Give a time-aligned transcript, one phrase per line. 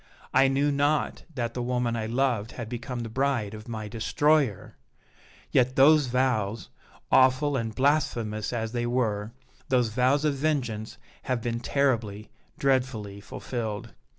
[0.33, 4.75] I knew not that the woman I loved had become the bride of my destroyer!
[5.51, 6.69] Yet those vows,
[7.11, 9.31] awful and blasphemous as they were,
[9.69, 13.93] those vows of vengeance have been terribly, dreadfully fulfilled!